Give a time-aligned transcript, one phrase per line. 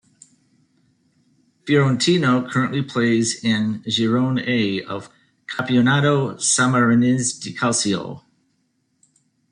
[1.67, 5.11] Fiorentino currently plays in "Girone A" of
[5.45, 8.23] Campionato Sammarinese di Calcio.